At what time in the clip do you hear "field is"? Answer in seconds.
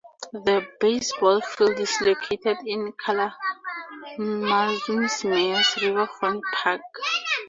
1.41-1.95